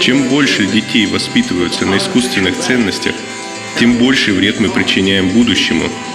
[0.00, 3.14] Чем больше детей воспитываются на искусственных ценностях,
[3.78, 5.88] тем больше вред мы причиняем будущему–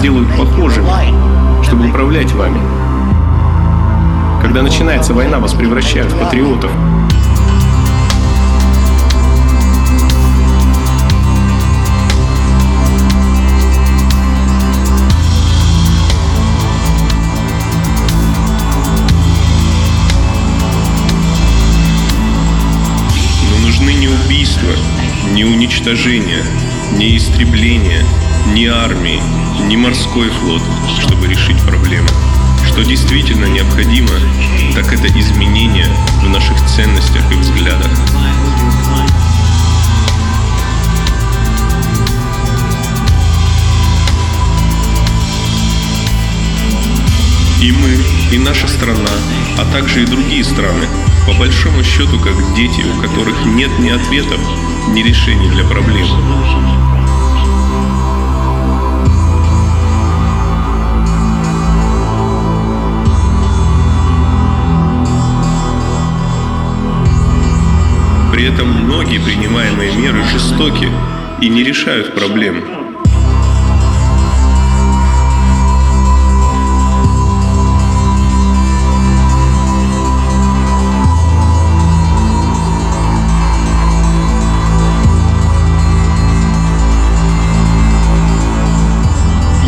[0.00, 0.88] сделают похожими,
[1.62, 2.58] чтобы управлять вами.
[4.40, 6.70] Когда начинается война, вас превращают в патриотов.
[23.50, 24.70] Но нужны не убийства,
[25.34, 26.42] не уничтожения,
[26.96, 28.02] не истребления,
[28.54, 29.20] не армии,
[29.68, 30.62] ни морской флот,
[31.00, 32.08] чтобы решить проблему.
[32.66, 34.10] Что действительно необходимо,
[34.74, 35.86] так это изменения
[36.22, 37.90] в наших ценностях и взглядах.
[47.60, 47.98] И мы,
[48.32, 49.10] и наша страна,
[49.58, 50.86] а также и другие страны,
[51.26, 54.40] по большому счету, как дети, у которых нет ни ответов,
[54.88, 56.06] ни решений для проблем.
[68.40, 70.88] При этом многие принимаемые меры жестоки
[71.42, 72.64] и не решают проблем.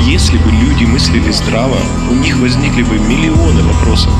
[0.07, 1.77] Если бы люди мыслили здраво,
[2.11, 4.15] у них возникли бы миллионы вопросов.